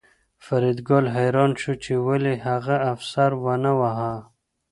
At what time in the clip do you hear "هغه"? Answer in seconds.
2.47-2.75